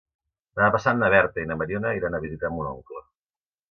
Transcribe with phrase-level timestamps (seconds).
[0.59, 3.09] Demà passat na Berta i na Mariona iran a visitar mon oncle.